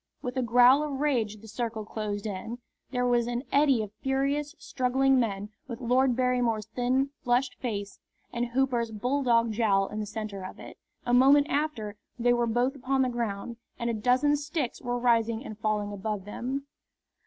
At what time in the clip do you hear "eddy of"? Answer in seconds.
3.51-3.91